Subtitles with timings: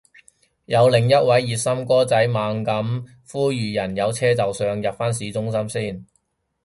[0.65, 6.05] 有另一位熱心哥仔猛咁呼籲人有車就上，入返市中心先